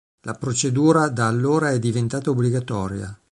La 0.21 0.33
procedura 0.33 1.09
da 1.09 1.27
allora 1.27 1.69
è 1.69 1.77
diventata 1.77 2.31
obbligatoria. 2.31 3.15